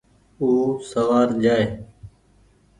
[0.39, 0.49] او
[0.89, 1.65] سوآر جآئي۔